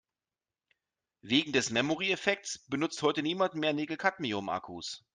Wegen 1.21 1.53
des 1.53 1.69
Memory-Effekts 1.69 2.65
benutzt 2.67 3.03
heute 3.03 3.21
niemand 3.21 3.53
mehr 3.53 3.71
Nickel-Cadmium-Akkus. 3.73 5.05